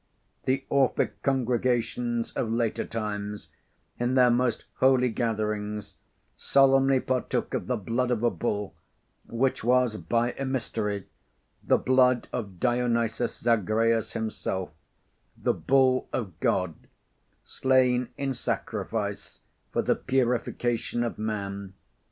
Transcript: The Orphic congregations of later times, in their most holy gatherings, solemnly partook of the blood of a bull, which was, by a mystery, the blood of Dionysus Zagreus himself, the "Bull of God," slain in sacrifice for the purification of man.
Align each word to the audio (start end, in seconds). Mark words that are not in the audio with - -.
The 0.45 0.65
Orphic 0.71 1.21
congregations 1.21 2.31
of 2.31 2.51
later 2.51 2.85
times, 2.85 3.49
in 3.99 4.15
their 4.15 4.31
most 4.31 4.65
holy 4.77 5.09
gatherings, 5.09 5.93
solemnly 6.35 6.99
partook 6.99 7.53
of 7.53 7.67
the 7.67 7.77
blood 7.77 8.09
of 8.09 8.23
a 8.23 8.31
bull, 8.31 8.73
which 9.27 9.63
was, 9.63 9.97
by 9.97 10.31
a 10.39 10.43
mystery, 10.43 11.05
the 11.63 11.77
blood 11.77 12.27
of 12.33 12.59
Dionysus 12.59 13.41
Zagreus 13.41 14.13
himself, 14.13 14.71
the 15.37 15.53
"Bull 15.53 16.09
of 16.11 16.39
God," 16.39 16.73
slain 17.43 18.09
in 18.17 18.33
sacrifice 18.33 19.41
for 19.71 19.83
the 19.83 19.93
purification 19.95 21.03
of 21.03 21.19
man. 21.19 21.75